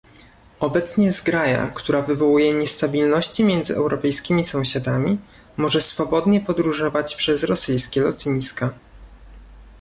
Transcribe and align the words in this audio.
Obecnie 0.59 1.11
zgraja, 1.11 1.67
która 1.67 2.01
wywołuje 2.01 2.53
niestabilności 2.53 3.43
między 3.43 3.75
europejskimi 3.75 4.43
sąsiadami, 4.43 5.17
może 5.57 5.81
swobodnie 5.81 6.41
podróżować 6.41 7.15
przez 7.15 7.43
rosyjskie 7.43 8.01
lotniska 8.01 8.69